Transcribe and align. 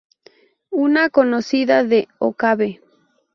Una 0.83 1.11
conocida 1.11 1.83
de 1.83 2.07
Okabe. 2.17 2.81